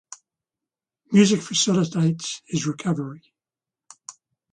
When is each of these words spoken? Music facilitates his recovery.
Music 1.11 1.39
facilitates 1.43 2.41
his 2.47 2.65
recovery. 2.65 3.21